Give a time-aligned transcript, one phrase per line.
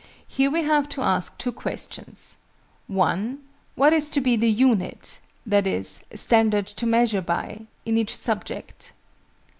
[0.27, 2.37] Here we have to ask two questions.
[2.87, 3.37] (1)
[3.75, 5.19] What is to be the "unit"
[5.51, 5.83] (i.e.
[6.15, 8.93] "standard to measure by") in each subject?